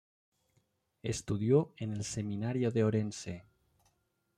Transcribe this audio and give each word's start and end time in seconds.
Estudió 1.03 1.75
en 1.77 1.91
el 1.93 2.03
seminario 2.03 2.71
de 2.71 2.83
Orense. 2.83 3.45